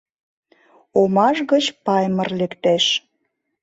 [0.99, 2.85] Омаш гыч Паймыр лектеш.